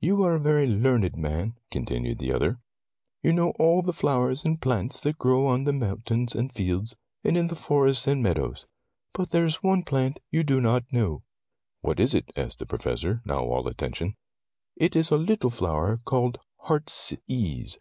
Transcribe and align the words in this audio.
"You 0.00 0.24
are 0.24 0.34
a 0.34 0.40
very 0.40 0.66
learned 0.66 1.16
man," 1.16 1.54
con 1.72 1.84
tinued 1.84 2.18
the 2.18 2.32
other. 2.32 2.58
"You 3.22 3.32
know 3.32 3.50
all 3.60 3.80
the 3.80 3.92
flowers 3.92 4.44
and 4.44 4.60
plants 4.60 5.00
that 5.02 5.18
grow 5.18 5.46
on 5.46 5.62
the 5.62 5.72
moun 5.72 5.98
tains 5.98 6.34
and 6.34 6.52
fields, 6.52 6.96
in 7.22 7.46
the 7.46 7.54
forests 7.54 8.08
and 8.08 8.20
meadows. 8.24 8.66
But 9.14 9.30
there 9.30 9.44
is 9.44 9.62
one 9.62 9.84
plant 9.84 10.18
you 10.32 10.42
do 10.42 10.60
not 10.60 10.92
know." 10.92 11.22
"What 11.80 12.00
is 12.00 12.12
it?" 12.12 12.32
asked 12.36 12.58
the 12.58 12.66
Professor, 12.66 13.22
now 13.24 13.38
all 13.44 13.68
attention. 13.68 14.16
"It 14.74 14.96
is 14.96 15.12
a 15.12 15.16
little 15.16 15.48
flower 15.50 15.96
called 16.04 16.40
heartsease." 16.62 17.78